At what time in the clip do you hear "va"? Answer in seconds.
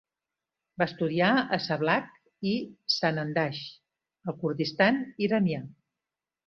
0.81-0.87